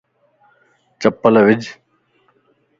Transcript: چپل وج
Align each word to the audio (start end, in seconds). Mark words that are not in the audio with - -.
چپل 1.01 1.35
وج 1.45 1.63